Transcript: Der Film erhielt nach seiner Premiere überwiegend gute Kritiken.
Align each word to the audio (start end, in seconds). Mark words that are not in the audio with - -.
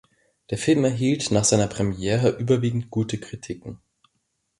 Der 0.49 0.57
Film 0.57 0.83
erhielt 0.83 1.29
nach 1.29 1.43
seiner 1.43 1.67
Premiere 1.67 2.29
überwiegend 2.29 2.89
gute 2.89 3.19
Kritiken. 3.19 3.79